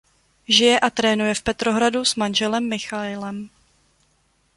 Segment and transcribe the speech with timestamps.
[0.55, 3.49] Žije a trénuje v Petrohradu s manželem Michailem.